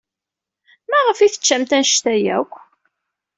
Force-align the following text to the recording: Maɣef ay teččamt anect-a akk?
Maɣef 0.89 1.19
ay 1.19 1.31
teččamt 1.31 1.71
anect-a 1.77 2.13
akk? 2.37 2.53